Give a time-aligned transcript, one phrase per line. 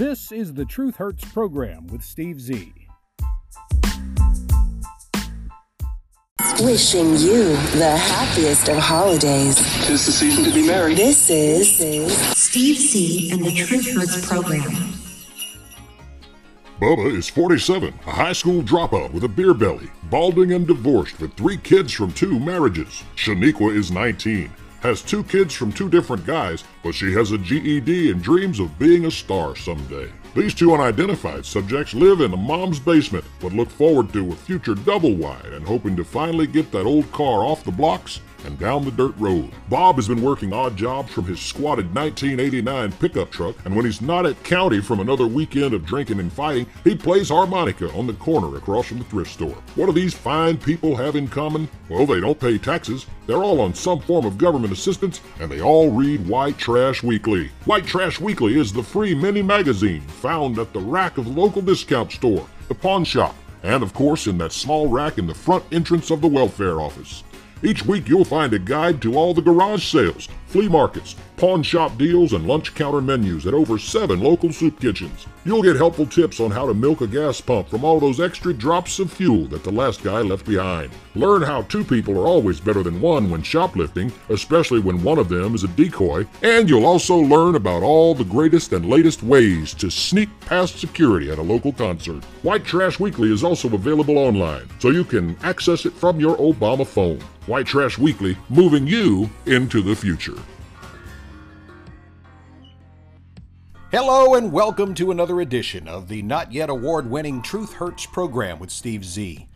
[0.00, 2.72] This is the Truth Hurts program with Steve Z.
[6.58, 9.56] Wishing you the happiest of holidays.
[9.84, 10.94] Tis the season to be merry.
[10.94, 14.70] This is, this is Steve Z and the Truth Hurts program.
[16.80, 21.34] Bubba is 47, a high school dropout with a beer belly, balding and divorced with
[21.34, 23.02] three kids from two marriages.
[23.16, 28.10] Shaniqua is 19, has two kids from two different guys, but she has a GED
[28.10, 30.10] and dreams of being a star someday.
[30.34, 34.74] These two unidentified subjects live in a mom's basement, but look forward to a future
[34.74, 38.84] double wide and hoping to finally get that old car off the blocks and down
[38.84, 39.50] the dirt road.
[39.68, 44.00] Bob has been working odd jobs from his squatted 1989 pickup truck, and when he's
[44.00, 48.12] not at county from another weekend of drinking and fighting, he plays harmonica on the
[48.14, 49.56] corner across from the thrift store.
[49.74, 51.68] What do these fine people have in common?
[51.88, 55.60] Well, they don't pay taxes, they're all on some form of government assistance, and they
[55.60, 57.50] all read White Trash Weekly.
[57.64, 61.62] White Trash Weekly is the free mini magazine found at the rack of the local
[61.62, 65.64] discount store, the pawn shop, and of course in that small rack in the front
[65.72, 67.22] entrance of the welfare office.
[67.62, 71.96] Each week you'll find a guide to all the garage sales, flea markets, pawn shop
[71.96, 75.26] deals, and lunch counter menus at over seven local soup kitchens.
[75.44, 78.52] You'll get helpful tips on how to milk a gas pump from all those extra
[78.52, 80.90] drops of fuel that the last guy left behind.
[81.14, 85.28] Learn how two people are always better than one when shoplifting, especially when one of
[85.28, 89.72] them is a decoy, and you'll also learn about all the greatest and latest ways
[89.74, 92.22] to sneak past security at a local concert.
[92.42, 96.86] White Trash Weekly is also available online, so you can access it from your Obama
[96.86, 97.20] phone.
[97.46, 100.39] White Trash Weekly, moving you into the future.
[103.92, 108.60] Hello and welcome to another edition of the not yet award winning Truth Hurts program
[108.60, 109.48] with Steve Z.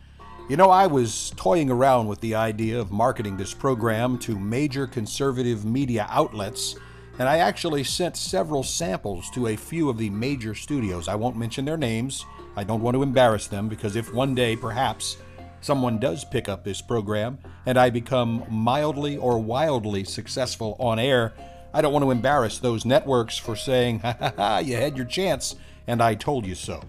[0.49, 4.87] You know, I was toying around with the idea of marketing this program to major
[4.87, 6.75] conservative media outlets,
[7.17, 11.07] and I actually sent several samples to a few of the major studios.
[11.07, 12.25] I won't mention their names,
[12.57, 15.15] I don't want to embarrass them because if one day, perhaps,
[15.61, 21.33] someone does pick up this program and I become mildly or wildly successful on air,
[21.75, 25.05] I don't want to embarrass those networks for saying, ha ha ha, you had your
[25.05, 26.81] chance, and I told you so.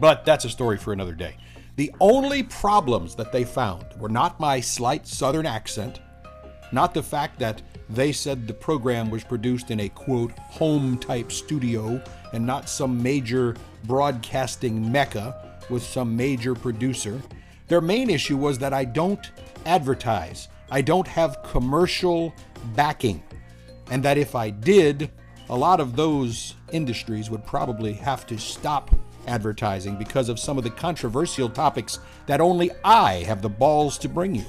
[0.00, 1.36] But that's a story for another day.
[1.76, 6.00] The only problems that they found were not my slight southern accent,
[6.72, 11.30] not the fact that they said the program was produced in a quote home type
[11.30, 12.02] studio
[12.32, 17.20] and not some major broadcasting mecca with some major producer.
[17.68, 19.30] Their main issue was that I don't
[19.66, 22.34] advertise, I don't have commercial
[22.74, 23.22] backing
[23.90, 25.10] and that if I did,
[25.48, 28.94] a lot of those industries would probably have to stop
[29.26, 34.08] advertising because of some of the controversial topics that only I have the balls to
[34.08, 34.46] bring you.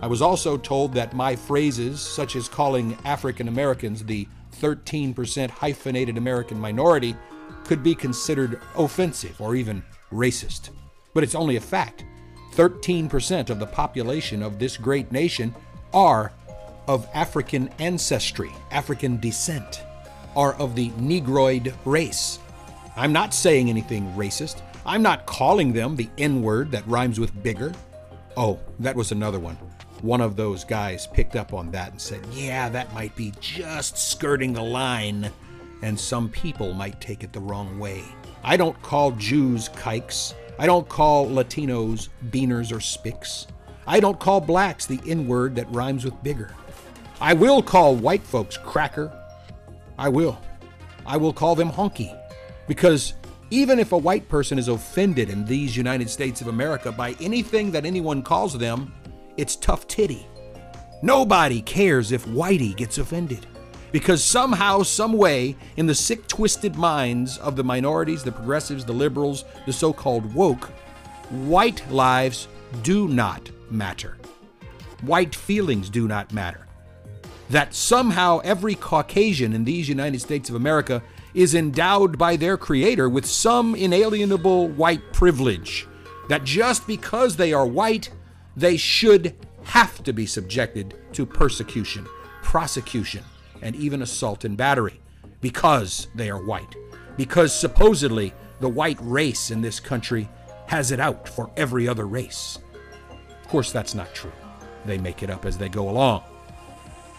[0.00, 4.26] I was also told that my phrases, such as calling African Americans the
[4.60, 7.16] 13% hyphenated American minority,
[7.64, 9.82] could be considered offensive or even
[10.12, 10.70] racist.
[11.14, 12.04] But it's only a fact.
[12.54, 15.54] 13% of the population of this great nation
[15.94, 16.32] are
[16.88, 19.82] of African ancestry, African descent,
[20.36, 22.38] are of the Negroid race.
[22.96, 24.62] I'm not saying anything racist.
[24.84, 27.72] I'm not calling them the N word that rhymes with bigger.
[28.36, 29.56] Oh, that was another one.
[30.00, 33.96] One of those guys picked up on that and said, Yeah, that might be just
[33.96, 35.30] skirting the line,
[35.82, 38.02] and some people might take it the wrong way.
[38.42, 40.34] I don't call Jews kikes.
[40.58, 43.46] I don't call Latinos beaners or spicks.
[43.86, 46.54] I don't call blacks the N word that rhymes with bigger.
[47.22, 49.16] I will call white folks cracker.
[49.96, 50.40] I will.
[51.06, 52.18] I will call them honky.
[52.66, 53.14] Because
[53.50, 57.70] even if a white person is offended in these United States of America by anything
[57.70, 58.92] that anyone calls them,
[59.36, 60.26] it's tough titty.
[61.00, 63.46] Nobody cares if Whitey gets offended.
[63.92, 68.92] Because somehow, some way, in the sick, twisted minds of the minorities, the progressives, the
[68.92, 70.64] liberals, the so called woke,
[71.30, 72.48] white lives
[72.82, 74.18] do not matter.
[75.02, 76.66] White feelings do not matter
[77.52, 81.02] that somehow every Caucasian in these United States of America
[81.34, 85.86] is endowed by their Creator with some inalienable white privilege.
[86.30, 88.08] That just because they are white,
[88.56, 89.34] they should
[89.64, 92.06] have to be subjected to persecution,
[92.42, 93.22] prosecution,
[93.60, 94.98] and even assault and battery
[95.42, 96.74] because they are white.
[97.18, 100.26] Because supposedly the white race in this country
[100.68, 102.58] has it out for every other race.
[103.42, 104.32] Of course, that's not true.
[104.86, 106.31] They make it up as they go along.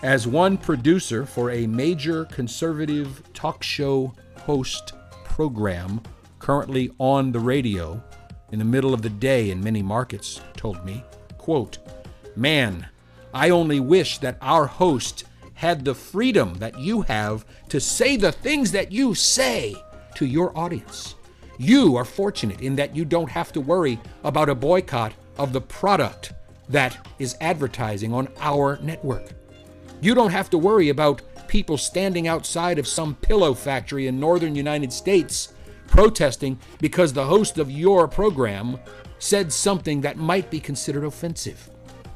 [0.03, 4.91] As one producer for a major conservative talk show host
[5.23, 6.01] program
[6.39, 8.03] currently on the radio
[8.51, 11.05] in the middle of the day in many markets told me,
[11.37, 11.77] quote,
[12.35, 12.85] Man,
[13.33, 15.23] I only wish that our host
[15.53, 19.73] had the freedom that you have to say the things that you say
[20.15, 21.15] to your audience.
[21.57, 25.61] You are fortunate in that you don't have to worry about a boycott of the
[25.61, 26.33] product
[26.67, 29.31] that is advertising on our network.
[30.03, 34.53] You don't have to worry about people standing outside of some pillow factory in northern
[34.53, 35.53] United States
[35.87, 38.77] protesting because the host of your program
[39.19, 41.69] said something that might be considered offensive.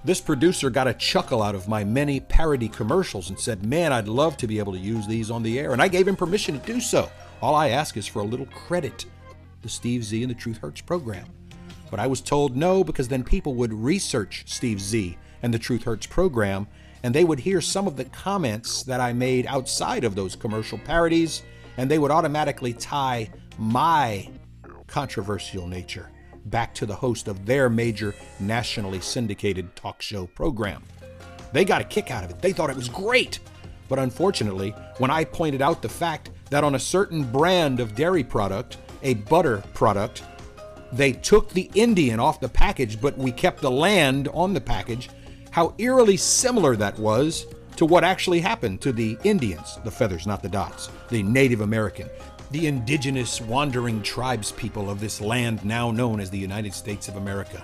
[0.03, 4.09] This producer got a chuckle out of my many parody commercials and said, Man, I'd
[4.09, 5.71] love to be able to use these on the air.
[5.71, 7.09] And I gave him permission to do so.
[7.41, 9.05] All I ask is for a little credit.
[9.61, 11.27] The Steve Z and the Truth Hurts program.
[11.89, 15.83] But I was told no because then people would research Steve Z and the Truth
[15.83, 16.67] Hurts program
[17.07, 20.77] and they would hear some of the comments that I made outside of those commercial
[20.77, 21.43] parodies
[21.77, 24.29] and they would automatically tie my
[24.87, 26.11] controversial nature
[26.47, 30.83] back to the host of their major nationally syndicated talk show program.
[31.53, 32.41] They got a kick out of it.
[32.41, 33.39] They thought it was great.
[33.87, 38.25] But unfortunately, when I pointed out the fact that on a certain brand of dairy
[38.25, 40.23] product, a butter product,
[40.91, 45.09] they took the Indian off the package, but we kept the land on the package,
[45.57, 50.43] how eerily similar that was to what actually happened to the Indians, the feathers, not
[50.43, 52.07] the dots, the Native American,
[52.51, 57.15] the indigenous wandering tribes people of this land now known as the United States of
[57.15, 57.63] America.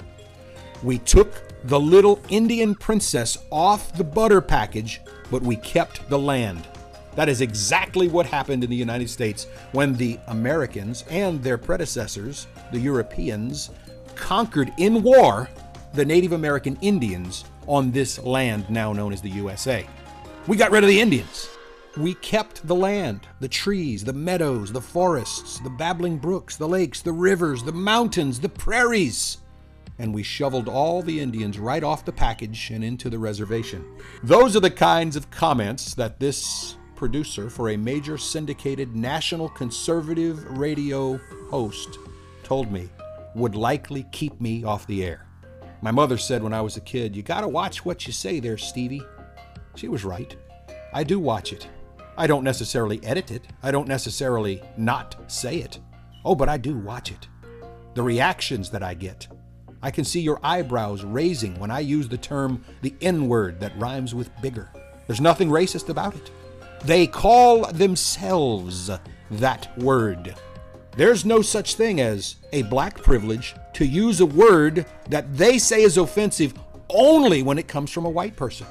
[0.81, 5.00] We took the little Indian princess off the butter package,
[5.30, 6.68] but we kept the land.
[7.13, 12.48] That is exactly what happened in the United States when the Americans and their predecessors,
[12.72, 13.69] the Europeans,
[14.16, 15.48] conquered in war
[15.94, 19.88] the Native American Indians on this land now known as the USA.
[20.48, 21.50] We got rid of the Indians.
[21.95, 27.01] We kept the land, the trees, the meadows, the forests, the babbling brooks, the lakes,
[27.01, 29.38] the rivers, the mountains, the prairies.
[30.00, 33.86] And we shoveled all the Indians right off the package and into the reservation.
[34.24, 40.57] Those are the kinds of comments that this producer for a major syndicated national conservative
[40.57, 41.19] radio
[41.50, 42.00] host
[42.44, 42.89] told me
[43.36, 45.27] would likely keep me off the air.
[45.83, 48.57] My mother said when I was a kid, You gotta watch what you say there,
[48.57, 49.01] Stevie.
[49.75, 50.33] She was right.
[50.94, 51.68] I do watch it.
[52.15, 53.47] I don't necessarily edit it.
[53.62, 55.80] I don't necessarily not say it.
[56.24, 57.27] Oh, but I do watch it.
[57.95, 59.27] The reactions that I get.
[59.81, 63.77] I can see your eyebrows raising when I use the term the N word that
[63.77, 64.71] rhymes with bigger.
[65.06, 66.31] There's nothing racist about it.
[66.85, 68.89] They call themselves
[69.31, 70.33] that word.
[70.95, 75.81] There's no such thing as a black privilege to use a word that they say
[75.81, 76.54] is offensive
[76.90, 78.68] only when it comes from a white person.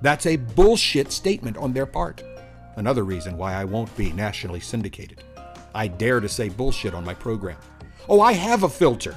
[0.00, 2.22] That's a bullshit statement on their part.
[2.76, 5.22] Another reason why I won't be nationally syndicated.
[5.74, 7.58] I dare to say bullshit on my program.
[8.08, 9.16] Oh, I have a filter.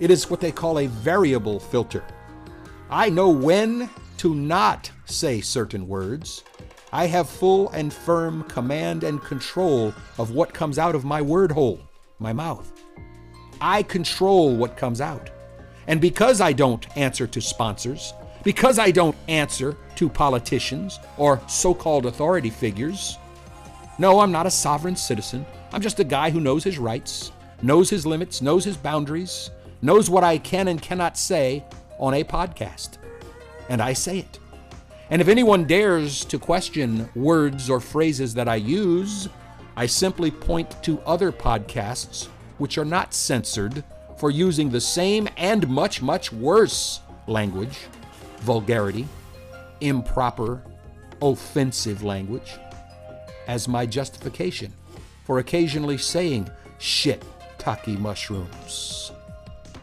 [0.00, 2.04] It is what they call a variable filter.
[2.88, 6.44] I know when to not say certain words.
[6.94, 11.50] I have full and firm command and control of what comes out of my word
[11.50, 11.80] hole,
[12.20, 12.70] my mouth.
[13.60, 15.28] I control what comes out.
[15.88, 18.14] And because I don't answer to sponsors,
[18.44, 23.18] because I don't answer to politicians or so called authority figures.
[23.98, 25.44] No, I'm not a sovereign citizen.
[25.72, 29.50] I'm just a guy who knows his rights, knows his limits, knows his boundaries,
[29.82, 31.64] knows what I can and cannot say
[31.98, 32.98] on a podcast.
[33.68, 34.38] And I say it.
[35.14, 39.28] And if anyone dares to question words or phrases that I use,
[39.76, 42.26] I simply point to other podcasts
[42.58, 43.84] which are not censored
[44.18, 47.78] for using the same and much, much worse language
[48.40, 49.06] vulgarity,
[49.80, 50.60] improper,
[51.22, 52.58] offensive language
[53.46, 54.72] as my justification
[55.22, 57.22] for occasionally saying shit
[57.58, 59.12] taki mushrooms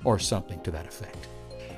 [0.03, 1.29] or something to that effect.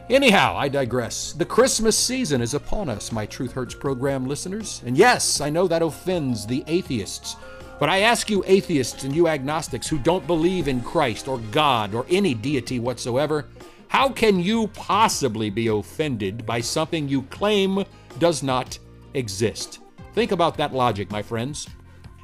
[0.09, 1.31] Anyhow, I digress.
[1.31, 4.81] The Christmas season is upon us, my Truth Hurts program listeners.
[4.85, 7.37] And yes, I know that offends the atheists.
[7.79, 11.93] But I ask you, atheists and you agnostics who don't believe in Christ or God
[11.93, 13.47] or any deity whatsoever,
[13.87, 17.85] how can you possibly be offended by something you claim
[18.19, 18.77] does not
[19.13, 19.79] exist?
[20.13, 21.69] Think about that logic, my friends.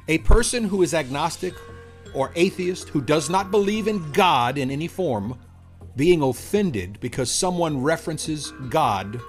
[0.08, 1.54] A person who is agnostic
[2.12, 5.38] or atheist who does not believe in God in any form
[5.96, 9.20] being offended because someone references God,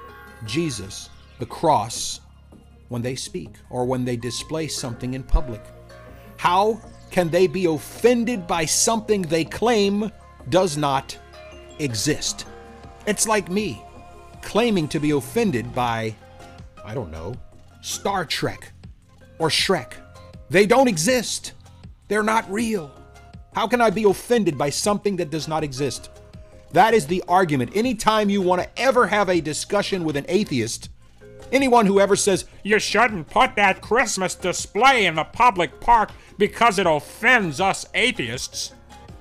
[0.46, 2.22] Jesus, the cross,
[2.89, 5.62] when they speak or when they display something in public.
[6.38, 10.12] How can they be offended by something they claim
[10.50, 11.18] does not
[11.80, 12.46] exist.
[13.06, 13.84] It's like me
[14.41, 16.15] claiming to be offended by,
[16.84, 17.36] I don't know,
[17.82, 18.72] Star Trek
[19.39, 19.94] or Shrek.
[20.50, 21.53] They don't exist.
[22.08, 22.91] They're not real.
[23.53, 26.10] How can I be offended by something that does not exist?
[26.74, 27.75] That is the argument.
[27.75, 30.90] Anytime you want to ever have a discussion with an atheist,
[31.51, 36.80] Anyone who ever says, You shouldn't put that Christmas display in the public park because
[36.80, 38.72] it offends us atheists.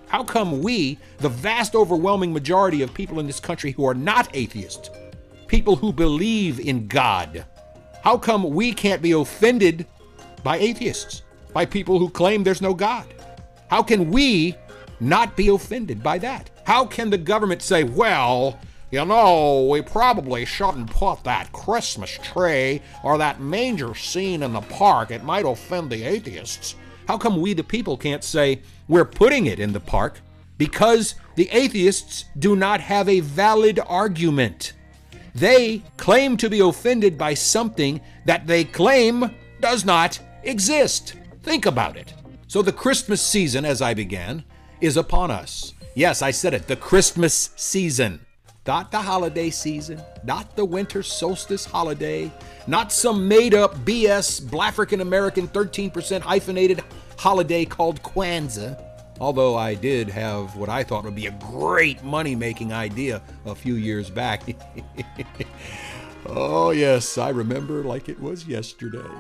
[0.07, 4.29] How come we, the vast overwhelming majority of people in this country who are not
[4.35, 4.91] atheists,
[5.47, 7.45] people who believe in God,
[8.03, 9.87] how come we can't be offended
[10.43, 13.07] by atheists, by people who claim there's no God?
[13.69, 14.57] How can we
[15.01, 16.51] not be offended by that?
[16.65, 18.59] How can the government say, well,
[18.91, 24.61] you know, we probably shouldn't put that Christmas tree or that manger scene in the
[24.63, 25.13] park.
[25.13, 26.75] It might offend the atheists.
[27.07, 30.21] How come we, the people, can't say we're putting it in the park?
[30.59, 34.73] Because the atheists do not have a valid argument.
[35.35, 39.31] They claim to be offended by something that they claim
[39.61, 41.15] does not exist.
[41.43, 42.13] Think about it.
[42.49, 44.45] So, the Christmas season, as I began,
[44.81, 45.75] is upon us.
[45.95, 48.21] Yes, I said it, the Christmas season.
[48.67, 52.31] Not the holiday season, not the winter solstice holiday,
[52.67, 56.85] not some made up BS African American 13% hyphenated
[57.17, 58.81] holiday called Kwanzaa.
[59.19, 63.55] Although I did have what I thought would be a great money making idea a
[63.55, 64.43] few years back.
[66.27, 69.11] oh, yes, I remember like it was yesterday.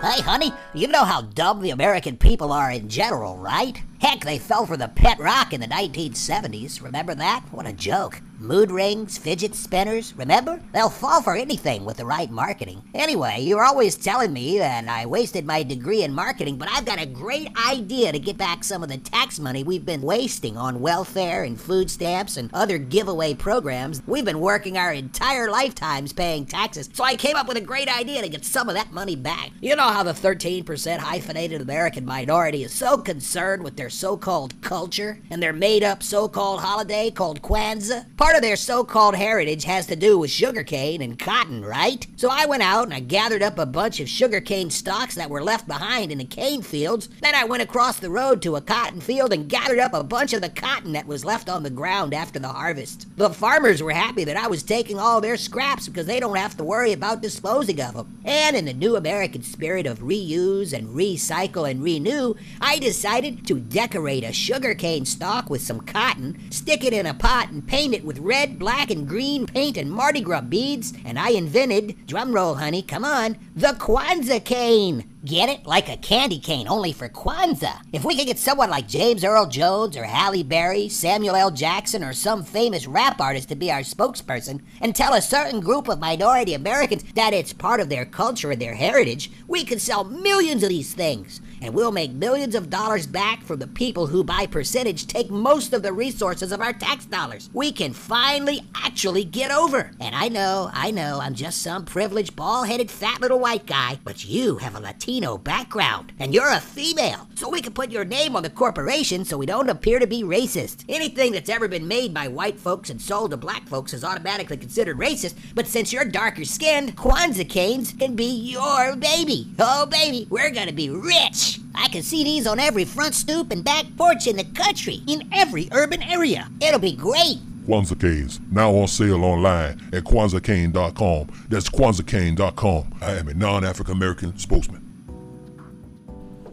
[0.00, 3.82] Hey, honey, you know how dumb the American people are in general, right?
[4.00, 6.80] Heck, they fell for the pet rock in the 1970s.
[6.80, 7.44] Remember that?
[7.50, 8.22] What a joke.
[8.40, 10.60] Mood rings, fidget spinners, remember?
[10.72, 12.84] They'll fall for anything with the right marketing.
[12.94, 17.02] Anyway, you're always telling me that I wasted my degree in marketing, but I've got
[17.02, 20.80] a great idea to get back some of the tax money we've been wasting on
[20.80, 24.02] welfare and food stamps and other giveaway programs.
[24.06, 27.88] We've been working our entire lifetimes paying taxes, so I came up with a great
[27.88, 29.50] idea to get some of that money back.
[29.60, 34.54] You know how the 13% hyphenated American minority is so concerned with their so called
[34.62, 38.06] culture and their made up so called holiday called Kwanzaa?
[38.28, 42.06] Part of their so called heritage has to do with sugarcane and cotton, right?
[42.16, 45.42] So I went out and I gathered up a bunch of sugarcane stalks that were
[45.42, 47.08] left behind in the cane fields.
[47.22, 50.34] Then I went across the road to a cotton field and gathered up a bunch
[50.34, 53.06] of the cotton that was left on the ground after the harvest.
[53.16, 56.54] The farmers were happy that I was taking all their scraps because they don't have
[56.58, 58.20] to worry about disposing of them.
[58.26, 63.58] And in the new American spirit of reuse and recycle and renew, I decided to
[63.58, 68.04] decorate a sugarcane stalk with some cotton, stick it in a pot, and paint it
[68.18, 72.82] with red, black, and green paint and Mardi Gras beads, and I invented, drumroll honey,
[72.82, 75.08] come on, the Kwanzaa cane.
[75.24, 75.66] Get it?
[75.66, 77.82] Like a candy cane, only for Kwanzaa.
[77.92, 81.50] If we could get someone like James Earl Jones or Halle Berry, Samuel L.
[81.50, 85.88] Jackson, or some famous rap artist to be our spokesperson and tell a certain group
[85.88, 90.04] of minority Americans that it's part of their culture and their heritage, we could sell
[90.04, 94.24] millions of these things and we'll make millions of dollars back from the people who,
[94.24, 97.50] by percentage, take most of the resources of our tax dollars.
[97.52, 99.90] We can finally actually get over.
[100.00, 103.98] And I know, I know, I'm just some privileged, bald headed, fat little white guy,
[104.04, 108.04] but you have a Latino background, and you're a female, so we can put your
[108.04, 110.84] name on the corporation so we don't appear to be racist.
[110.88, 114.56] Anything that's ever been made by white folks and sold to black folks is automatically
[114.56, 119.48] considered racist, but since you're darker skinned, Kwanzaa canes can be your baby.
[119.58, 121.47] Oh, baby, we're gonna be rich.
[121.74, 125.28] I can see these on every front stoop and back porch in the country, in
[125.32, 126.48] every urban area.
[126.60, 127.38] It'll be great.
[127.66, 131.46] Kwanzaa canes, now on sale online at KwanzaaCane.com.
[131.48, 132.94] That's KwanzaaCane.com.
[133.02, 134.84] I am a non African American spokesman.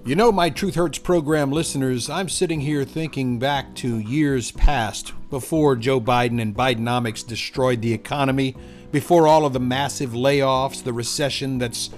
[0.05, 5.13] You know, my Truth Hurts program listeners, I'm sitting here thinking back to years past
[5.31, 8.55] before Joe Biden and Bidenomics destroyed the economy,
[8.91, 11.89] before all of the massive layoffs, the recession that's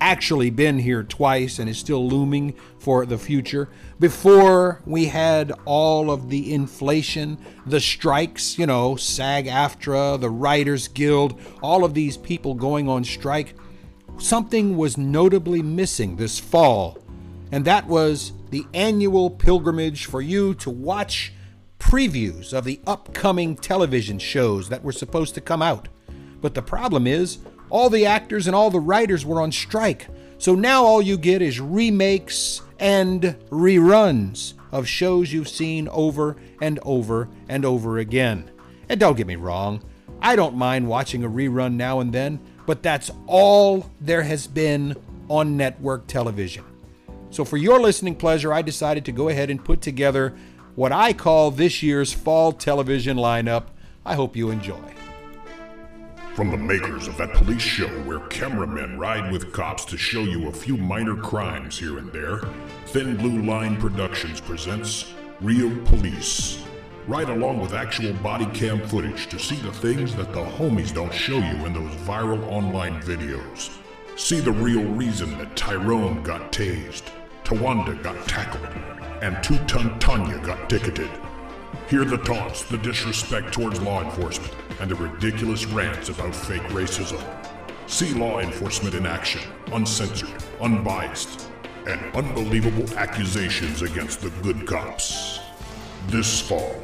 [0.00, 3.68] actually been here twice and is still looming for the future.
[3.98, 10.88] Before we had all of the inflation, the strikes, you know, SAG AFTRA, the Writers
[10.88, 13.54] Guild, all of these people going on strike,
[14.18, 16.98] something was notably missing this fall,
[17.52, 21.32] and that was the annual pilgrimage for you to watch
[21.78, 25.88] previews of the upcoming television shows that were supposed to come out.
[26.40, 27.38] But the problem is,
[27.70, 30.06] all the actors and all the writers were on strike.
[30.38, 36.78] So now all you get is remakes and reruns of shows you've seen over and
[36.82, 38.50] over and over again.
[38.88, 39.82] And don't get me wrong,
[40.20, 44.96] I don't mind watching a rerun now and then, but that's all there has been
[45.28, 46.64] on network television.
[47.30, 50.34] So for your listening pleasure, I decided to go ahead and put together
[50.74, 53.66] what I call this year's fall television lineup.
[54.04, 54.97] I hope you enjoy.
[56.38, 60.46] From the makers of that police show where cameramen ride with cops to show you
[60.46, 62.42] a few minor crimes here and there,
[62.86, 66.62] Thin Blue Line Productions presents Real Police.
[67.08, 71.12] right along with actual body cam footage to see the things that the homies don't
[71.12, 73.76] show you in those viral online videos.
[74.14, 77.10] See the real reason that Tyrone got tased,
[77.42, 78.68] Tawanda got tackled,
[79.22, 81.10] and Two Ton Tanya got ticketed.
[81.88, 87.22] Hear the taunts, the disrespect towards law enforcement, and the ridiculous rants about fake racism.
[87.86, 89.40] See law enforcement in action,
[89.72, 91.50] uncensored, unbiased,
[91.86, 95.40] and unbelievable accusations against the good cops.
[96.08, 96.82] This fall,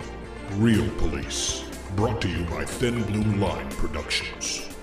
[0.53, 1.65] Real Police,
[1.97, 4.74] brought to you by Thin Blue Line Productions.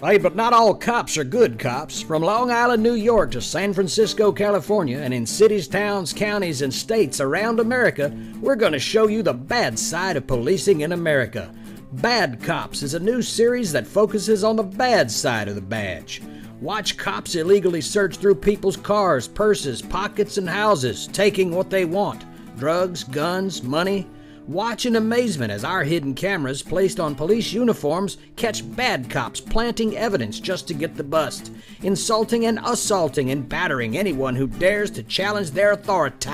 [0.00, 2.00] Hey, but not all cops are good cops.
[2.00, 6.72] From Long Island, New York to San Francisco, California, and in cities, towns, counties, and
[6.72, 11.52] states around America, we're going to show you the bad side of policing in America.
[11.94, 16.22] Bad Cops is a new series that focuses on the bad side of the badge.
[16.60, 22.24] Watch cops illegally search through people's cars, purses, pockets, and houses, taking what they want
[22.56, 24.06] drugs, guns, money.
[24.48, 29.94] Watch in amazement as our hidden cameras placed on police uniforms catch bad cops planting
[29.94, 31.52] evidence just to get the bust,
[31.82, 36.30] insulting and assaulting and battering anyone who dares to challenge their authority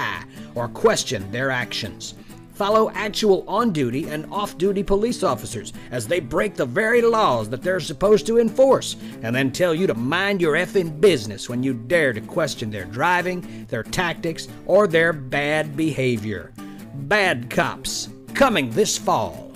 [0.55, 2.15] or question their actions.
[2.53, 7.49] Follow actual on duty and off duty police officers as they break the very laws
[7.51, 11.65] that they're supposed to enforce, and then tell you to mind your effing business when
[11.65, 16.53] you dare to question their driving, their tactics, or their bad behavior.
[16.95, 19.51] Bad Cops, coming this fall.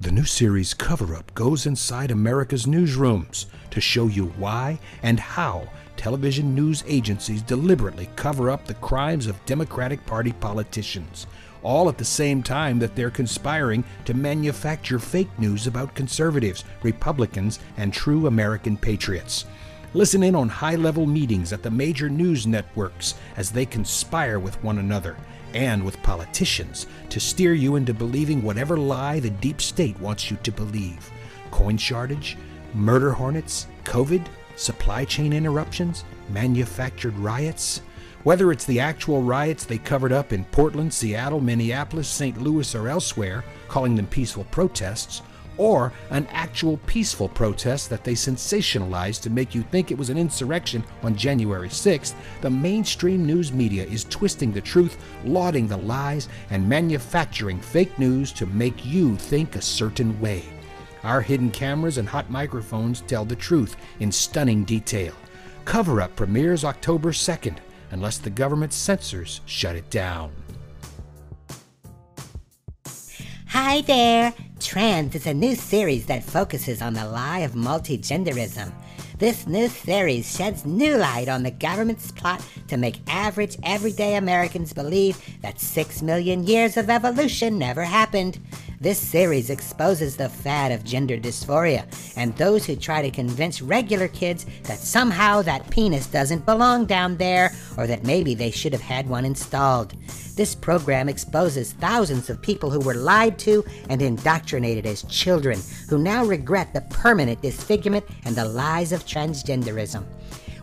[0.00, 5.68] The new series Cover Up goes inside America's newsrooms to show you why and how
[5.96, 11.26] television news agencies deliberately cover up the crimes of Democratic Party politicians,
[11.64, 17.58] all at the same time that they're conspiring to manufacture fake news about conservatives, Republicans,
[17.78, 19.44] and true American patriots.
[19.96, 24.60] Listen in on high level meetings at the major news networks as they conspire with
[24.60, 25.16] one another
[25.54, 30.36] and with politicians to steer you into believing whatever lie the deep state wants you
[30.42, 31.12] to believe.
[31.52, 32.36] Coin shortage,
[32.74, 34.26] murder hornets, COVID,
[34.56, 37.80] supply chain interruptions, manufactured riots.
[38.24, 42.42] Whether it's the actual riots they covered up in Portland, Seattle, Minneapolis, St.
[42.42, 45.22] Louis, or elsewhere, calling them peaceful protests,
[45.56, 50.18] or an actual peaceful protest that they sensationalized to make you think it was an
[50.18, 56.28] insurrection on January 6th, the mainstream news media is twisting the truth, lauding the lies,
[56.50, 60.44] and manufacturing fake news to make you think a certain way.
[61.02, 65.12] Our hidden cameras and hot microphones tell the truth in stunning detail.
[65.64, 67.56] Cover Up premieres October 2nd,
[67.90, 70.32] unless the government censors shut it down.
[73.48, 74.32] Hi there!
[74.64, 78.72] Trans is a new series that focuses on the lie of multigenderism.
[79.18, 84.72] This new series sheds new light on the government's plot to make average, everyday Americans
[84.72, 88.40] believe that six million years of evolution never happened.
[88.84, 91.86] This series exposes the fad of gender dysphoria
[92.18, 97.16] and those who try to convince regular kids that somehow that penis doesn't belong down
[97.16, 99.94] there or that maybe they should have had one installed.
[100.36, 105.96] This program exposes thousands of people who were lied to and indoctrinated as children who
[105.96, 110.04] now regret the permanent disfigurement and the lies of transgenderism.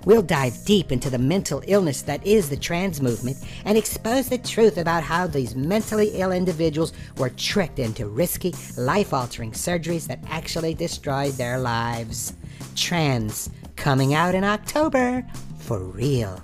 [0.05, 4.37] We'll dive deep into the mental illness that is the trans movement and expose the
[4.39, 10.23] truth about how these mentally ill individuals were tricked into risky, life altering surgeries that
[10.27, 12.33] actually destroyed their lives.
[12.75, 15.25] Trans, coming out in October,
[15.59, 16.41] for real.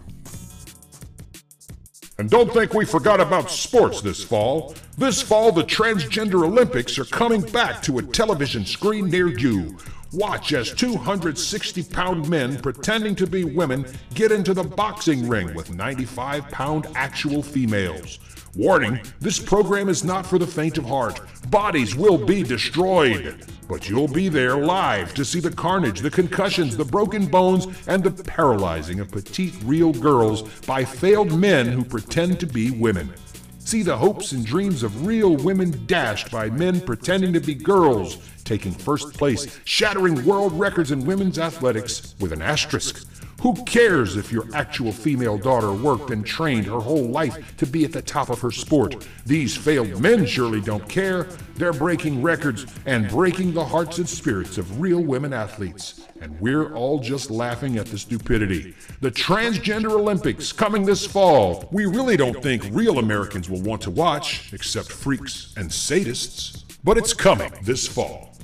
[2.20, 4.76] And don't think we forgot about sports this fall.
[4.98, 9.78] This fall, the Transgender Olympics are coming back to a television screen near you.
[10.14, 15.74] Watch as 260 pound men pretending to be women get into the boxing ring with
[15.74, 18.20] 95 pound actual females.
[18.56, 21.20] Warning this program is not for the faint of heart.
[21.50, 23.46] Bodies will be destroyed.
[23.68, 28.02] But you'll be there live to see the carnage, the concussions, the broken bones, and
[28.02, 33.14] the paralyzing of petite real girls by failed men who pretend to be women.
[33.60, 38.18] See the hopes and dreams of real women dashed by men pretending to be girls,
[38.48, 43.06] taking first place, shattering world records in women's athletics with an asterisk.
[43.42, 47.86] Who cares if your actual female daughter worked and trained her whole life to be
[47.86, 49.08] at the top of her sport?
[49.28, 51.26] These failed men surely don't care.
[51.56, 56.08] They're breaking records and breaking the hearts and spirits of real women athletes.
[56.20, 58.74] And we're all just laughing at the stupidity.
[59.02, 61.70] The Transgender Olympics coming this fall.
[61.72, 66.64] We really don't think real Americans will want to watch, except freaks and sadists.
[66.84, 68.37] But it's coming this fall.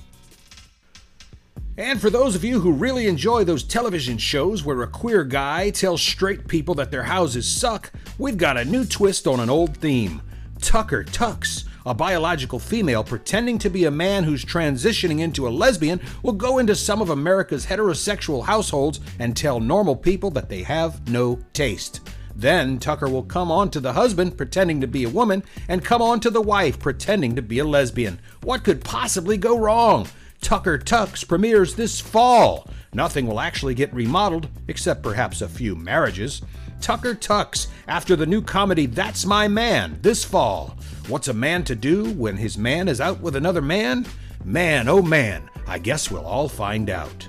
[1.75, 5.71] And for those of you who really enjoy those television shows where a queer guy
[5.71, 9.75] tells straight people that their houses suck, we've got a new twist on an old
[9.77, 10.21] theme.
[10.62, 15.99] Tucker Tux, a biological female pretending to be a man who's transitioning into a lesbian,
[16.21, 21.09] will go into some of America's heterosexual households and tell normal people that they have
[21.09, 22.01] no taste.
[22.36, 26.03] Then Tucker will come on to the husband pretending to be a woman and come
[26.03, 28.19] on to the wife pretending to be a lesbian.
[28.43, 30.07] What could possibly go wrong?
[30.43, 32.67] Tucker Tux premieres this fall.
[32.93, 36.41] Nothing will actually get remodeled, except perhaps a few marriages.
[36.82, 40.75] Tucker Tux, after the new comedy That's My Man, this fall.
[41.08, 44.06] What's a man to do when his man is out with another man?
[44.43, 47.27] Man, oh man, I guess we'll all find out.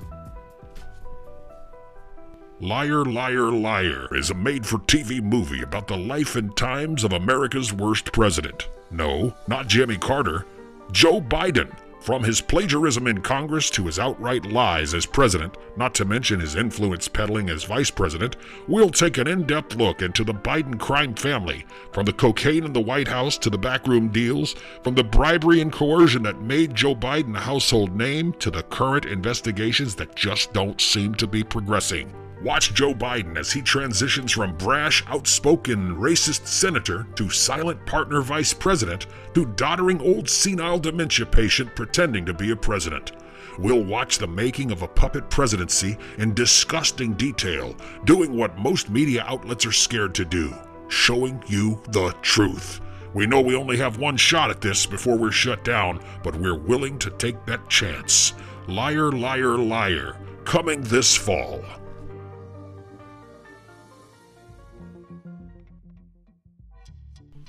[2.61, 7.13] Liar, Liar, Liar is a made for TV movie about the life and times of
[7.13, 8.69] America's worst president.
[8.91, 10.47] No, not Jimmy Carter,
[10.91, 11.71] Joe Biden.
[12.05, 16.55] From his plagiarism in Congress to his outright lies as president, not to mention his
[16.55, 18.37] influence peddling as vice president,
[18.69, 22.75] we'll take an in depth look into the Biden crime family, from the cocaine in
[22.75, 26.95] the White House to the backroom deals, from the bribery and coercion that made Joe
[26.95, 32.13] Biden a household name to the current investigations that just don't seem to be progressing.
[32.45, 38.53] Watch Joe Biden as he transitions from brash, outspoken, racist senator to silent partner vice
[38.53, 43.13] president to doddering old senile dementia patient pretending to be a president.
[43.59, 49.25] We'll watch the making of a puppet presidency in disgusting detail, doing what most media
[49.27, 50.55] outlets are scared to do
[50.89, 52.83] showing you the truth.
[53.15, 56.59] We know we only have one shot at this before we're shut down, but we're
[56.59, 58.35] willing to take that chance.
[58.69, 61.65] Liar, liar, liar, coming this fall.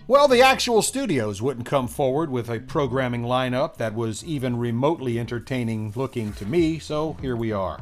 [0.07, 5.17] Well, the actual studios wouldn't come forward with a programming lineup that was even remotely
[5.19, 7.81] entertaining looking to me, so here we are.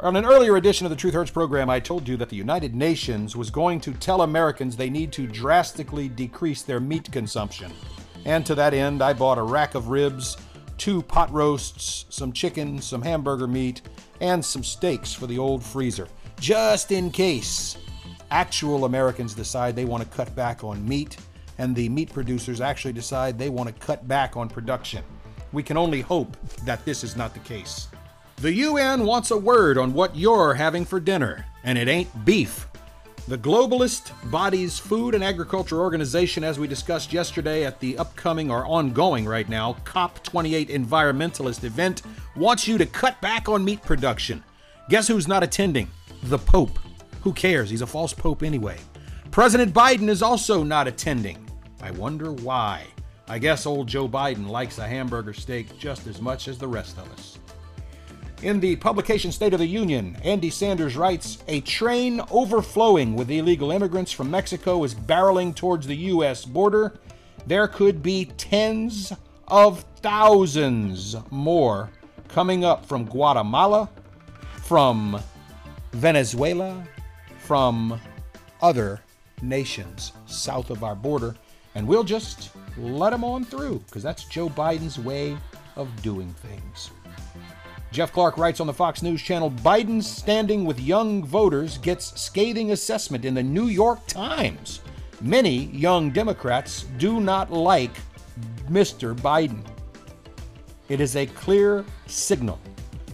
[0.00, 2.74] On an earlier edition of the Truth Hurts program, I told you that the United
[2.74, 7.72] Nations was going to tell Americans they need to drastically decrease their meat consumption.
[8.26, 10.36] And to that end, I bought a rack of ribs,
[10.76, 13.80] two pot roasts, some chicken, some hamburger meat,
[14.20, 16.06] and some steaks for the old freezer,
[16.38, 17.78] just in case
[18.34, 21.16] actual Americans decide they want to cut back on meat,
[21.58, 25.04] and the meat producers actually decide they want to cut back on production.
[25.52, 27.86] We can only hope that this is not the case.
[28.38, 32.66] The UN wants a word on what you're having for dinner, and it ain't beef.
[33.28, 38.66] The globalist body's Food and Agriculture Organization, as we discussed yesterday at the upcoming or
[38.66, 42.02] ongoing right now COP28 environmentalist event,
[42.34, 44.42] wants you to cut back on meat production.
[44.88, 45.88] Guess who's not attending?
[46.24, 46.80] The Pope.
[47.24, 47.70] Who cares?
[47.70, 48.76] He's a false pope anyway.
[49.30, 51.48] President Biden is also not attending.
[51.80, 52.84] I wonder why.
[53.26, 56.98] I guess old Joe Biden likes a hamburger steak just as much as the rest
[56.98, 57.38] of us.
[58.42, 63.70] In the publication State of the Union, Andy Sanders writes A train overflowing with illegal
[63.70, 66.44] immigrants from Mexico is barreling towards the U.S.
[66.44, 67.00] border.
[67.46, 69.14] There could be tens
[69.48, 71.88] of thousands more
[72.28, 73.88] coming up from Guatemala,
[74.60, 75.18] from
[75.92, 76.86] Venezuela,
[77.44, 78.00] from
[78.62, 79.00] other
[79.42, 81.36] nations south of our border,
[81.74, 85.36] and we'll just let them on through because that's Joe Biden's way
[85.76, 86.90] of doing things.
[87.92, 92.72] Jeff Clark writes on the Fox News channel Biden's standing with young voters gets scathing
[92.72, 94.80] assessment in the New York Times.
[95.20, 97.92] Many young Democrats do not like
[98.68, 99.14] Mr.
[99.14, 99.64] Biden.
[100.88, 102.58] It is a clear signal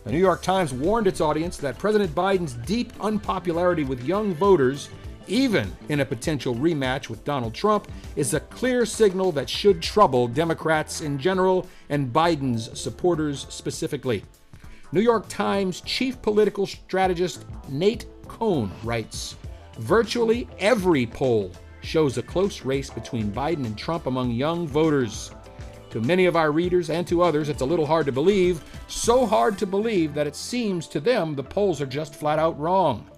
[0.04, 4.88] the New York Times warned its audience that President Biden's deep unpopularity with young voters,
[5.26, 7.86] even in a potential rematch with Donald Trump,
[8.16, 14.24] is a clear signal that should trouble Democrats in general and Biden's supporters specifically.
[14.92, 19.36] New York Times chief political strategist Nate Cohn writes
[19.78, 25.30] Virtually every poll shows a close race between Biden and Trump among young voters.
[25.90, 29.26] To many of our readers and to others, it's a little hard to believe, so
[29.26, 33.10] hard to believe that it seems to them the polls are just flat out wrong.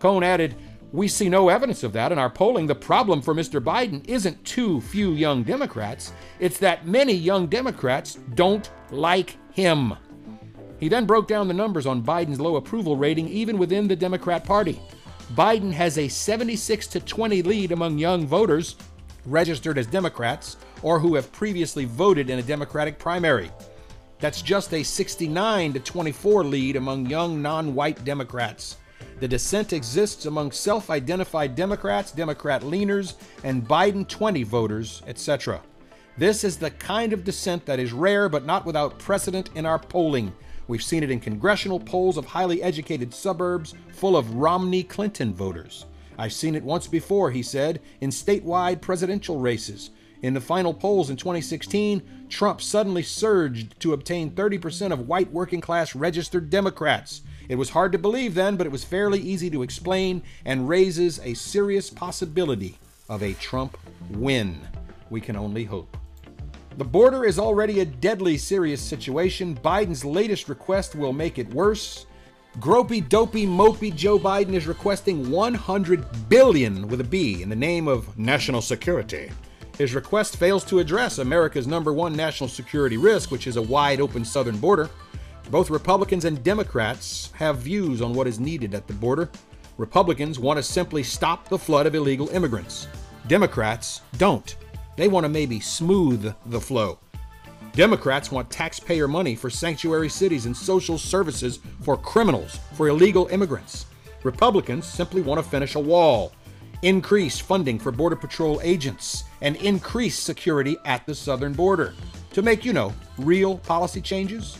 [0.00, 0.56] Cohn added,
[0.90, 2.66] We see no evidence of that in our polling.
[2.66, 3.62] The problem for Mr.
[3.62, 9.94] Biden isn't too few young Democrats, it's that many young Democrats don't like him.
[10.80, 14.44] He then broke down the numbers on Biden's low approval rating, even within the Democrat
[14.44, 14.80] Party.
[15.34, 18.76] Biden has a 76 to 20 lead among young voters
[19.26, 23.50] registered as Democrats or who have previously voted in a Democratic primary.
[24.18, 28.76] That's just a 69 to 24 lead among young non white Democrats.
[29.20, 35.60] The dissent exists among self identified Democrats, Democrat leaners, and Biden 20 voters, etc.
[36.18, 39.78] This is the kind of dissent that is rare but not without precedent in our
[39.78, 40.32] polling.
[40.68, 45.86] We've seen it in congressional polls of highly educated suburbs full of Romney Clinton voters.
[46.18, 49.90] I've seen it once before, he said, in statewide presidential races.
[50.22, 55.60] In the final polls in 2016, Trump suddenly surged to obtain 30% of white working
[55.60, 57.22] class registered Democrats.
[57.48, 61.20] It was hard to believe then, but it was fairly easy to explain and raises
[61.20, 63.76] a serious possibility of a Trump
[64.10, 64.60] win.
[65.10, 65.96] We can only hope.
[66.78, 69.56] The border is already a deadly serious situation.
[69.56, 72.06] Biden's latest request will make it worse.
[72.58, 77.86] Gropey, dopey, mopey Joe Biden is requesting 100 billion with a B in the name
[77.86, 79.30] of national security.
[79.78, 84.00] His request fails to address America's number one national security risk, which is a wide
[84.00, 84.88] open southern border.
[85.50, 89.30] Both Republicans and Democrats have views on what is needed at the border.
[89.76, 92.88] Republicans want to simply stop the flood of illegal immigrants.
[93.26, 94.56] Democrats don't.
[94.96, 96.98] They want to maybe smooth the flow.
[97.74, 103.84] Democrats want taxpayer money for sanctuary cities and social services for criminals, for illegal immigrants.
[104.22, 106.32] Republicans simply want to finish a wall,
[106.82, 111.94] increase funding for Border Patrol agents, and increase security at the southern border
[112.32, 114.58] to make, you know, real policy changes.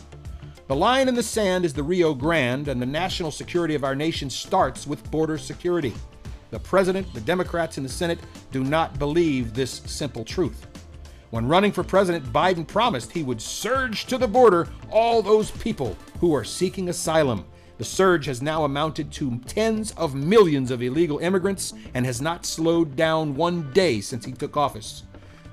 [0.67, 3.95] The line in the sand is the Rio Grande, and the national security of our
[3.95, 5.93] nation starts with border security.
[6.49, 8.19] The president, the Democrats, and the Senate
[8.51, 10.67] do not believe this simple truth.
[11.29, 15.97] When running for president, Biden promised he would surge to the border all those people
[16.19, 17.45] who are seeking asylum.
[17.77, 22.45] The surge has now amounted to tens of millions of illegal immigrants and has not
[22.45, 25.03] slowed down one day since he took office.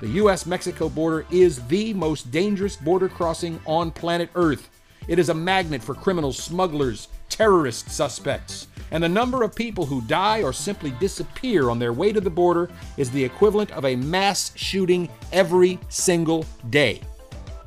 [0.00, 0.46] The U.S.
[0.46, 4.70] Mexico border is the most dangerous border crossing on planet Earth.
[5.06, 10.00] It is a magnet for criminals, smugglers, terrorist suspects and the number of people who
[10.02, 13.96] die or simply disappear on their way to the border is the equivalent of a
[13.96, 17.00] mass shooting every single day.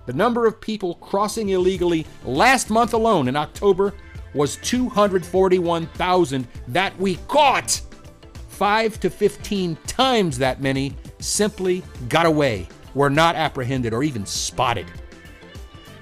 [0.06, 3.94] The number of people crossing illegally last month alone in October
[4.34, 7.82] was 241,000 that we caught.
[8.50, 14.88] 5 to 15 times that many simply got away, were not apprehended, or even spotted.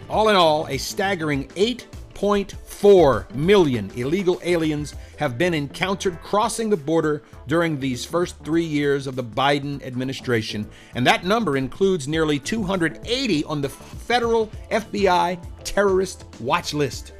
[0.09, 7.23] All in all, a staggering 8.4 million illegal aliens have been encountered crossing the border
[7.47, 13.43] during these first three years of the Biden administration, and that number includes nearly 280
[13.45, 17.11] on the federal FBI terrorist watch list.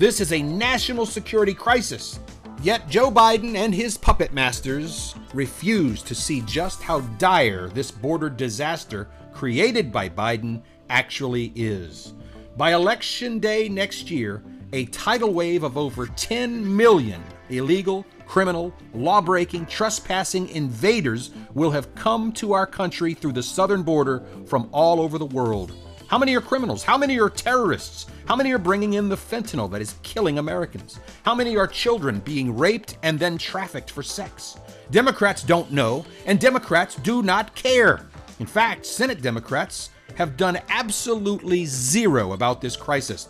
[0.00, 2.20] This is a national security crisis.
[2.62, 8.30] Yet Joe Biden and his puppet masters refuse to see just how dire this border
[8.30, 12.14] disaster created by Biden actually is.
[12.56, 19.20] By election day next year, a tidal wave of over 10 million illegal, criminal, law
[19.20, 24.98] breaking, trespassing invaders will have come to our country through the southern border from all
[24.98, 25.74] over the world.
[26.10, 26.82] How many are criminals?
[26.82, 28.06] How many are terrorists?
[28.26, 30.98] How many are bringing in the fentanyl that is killing Americans?
[31.22, 34.58] How many are children being raped and then trafficked for sex?
[34.90, 38.08] Democrats don't know, and Democrats do not care.
[38.40, 43.28] In fact, Senate Democrats have done absolutely zero about this crisis.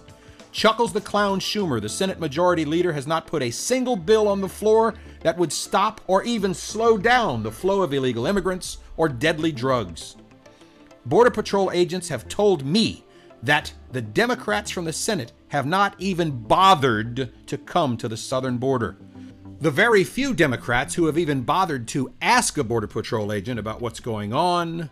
[0.51, 4.41] Chuckles the Clown Schumer, the Senate Majority Leader, has not put a single bill on
[4.41, 9.07] the floor that would stop or even slow down the flow of illegal immigrants or
[9.07, 10.17] deadly drugs.
[11.07, 13.05] Border Patrol agents have told me
[13.43, 18.59] that the Democrats from the Senate have not even bothered to come to the southern
[18.59, 18.97] border.
[19.61, 23.81] The very few Democrats who have even bothered to ask a Border Patrol agent about
[23.81, 24.91] what's going on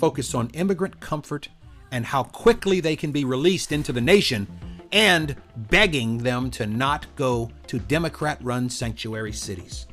[0.00, 1.48] focus on immigrant comfort
[1.92, 4.46] and how quickly they can be released into the nation,
[4.92, 9.86] and begging them to not go to Democrat run sanctuary cities.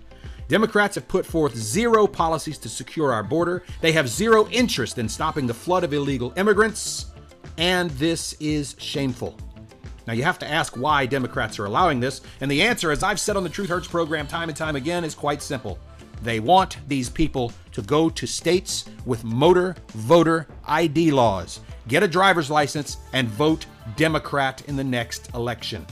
[0.48, 3.64] Democrats have put forth zero policies to secure our border.
[3.82, 7.08] They have zero interest in stopping the flood of illegal immigrants,
[7.58, 9.38] and this is shameful.
[10.06, 13.20] Now, you have to ask why Democrats are allowing this, and the answer, as I've
[13.20, 15.78] said on the Truth Hurts program time and time again, is quite simple.
[16.24, 22.08] They want these people to go to states with motor voter ID laws get a
[22.08, 25.86] driver's license, and vote Democrat in the next election.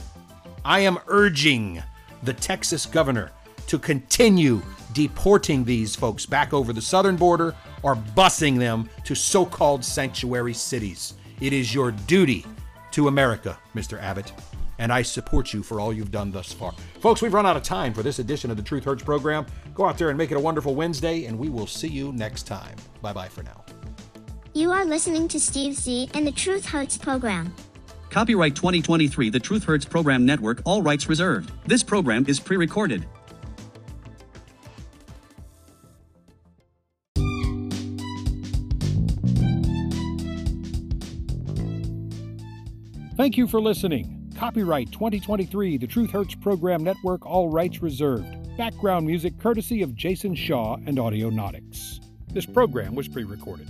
[0.64, 1.82] I am urging
[2.22, 3.30] the Texas governor
[3.66, 9.44] to continue deporting these folks back over the southern border or busing them to so
[9.44, 11.14] called sanctuary cities.
[11.40, 12.46] It is your duty
[12.92, 14.00] to America, Mr.
[14.02, 14.32] Abbott,
[14.78, 16.72] and I support you for all you've done thus far.
[17.00, 19.44] Folks, we've run out of time for this edition of the Truth Hurts program.
[19.74, 22.44] Go out there and make it a wonderful Wednesday, and we will see you next
[22.44, 22.76] time.
[23.02, 23.64] Bye bye for now.
[24.54, 27.54] You are listening to Steve Z and the Truth Hurts program.
[28.08, 31.52] Copyright 2023 The Truth Hurts Program Network, all rights reserved.
[31.66, 33.04] This program is pre recorded.
[43.26, 44.32] Thank you for listening.
[44.36, 48.56] Copyright 2023 The Truth Hurts Program Network, all rights reserved.
[48.56, 51.98] Background music courtesy of Jason Shaw and Audionautix.
[52.32, 53.68] This program was pre recorded.